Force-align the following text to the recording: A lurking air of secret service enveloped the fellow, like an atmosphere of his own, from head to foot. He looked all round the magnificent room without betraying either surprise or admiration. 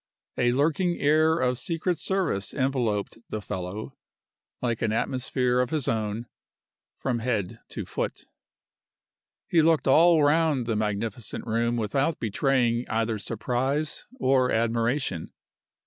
A 0.35 0.51
lurking 0.51 0.99
air 0.99 1.37
of 1.37 1.59
secret 1.59 1.99
service 1.99 2.55
enveloped 2.55 3.19
the 3.29 3.39
fellow, 3.39 3.95
like 4.59 4.81
an 4.81 4.91
atmosphere 4.91 5.59
of 5.59 5.69
his 5.69 5.87
own, 5.87 6.25
from 6.97 7.19
head 7.19 7.59
to 7.69 7.85
foot. 7.85 8.25
He 9.47 9.61
looked 9.61 9.87
all 9.87 10.23
round 10.23 10.65
the 10.65 10.75
magnificent 10.75 11.45
room 11.45 11.77
without 11.77 12.17
betraying 12.19 12.83
either 12.89 13.19
surprise 13.19 14.07
or 14.19 14.51
admiration. 14.51 15.33